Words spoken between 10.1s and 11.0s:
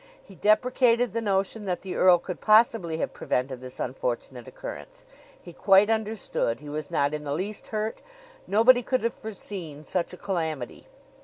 a calamity.